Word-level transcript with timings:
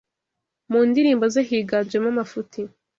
Mu 0.71 0.79
ndirimbo 0.89 1.25
ze 1.33 1.41
higanjemo 1.49 2.07
amafuti 2.13 2.61